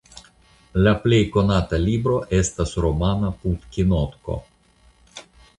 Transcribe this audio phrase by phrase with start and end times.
[0.85, 4.43] Lia plej konata libro estas romano "Putkinotko".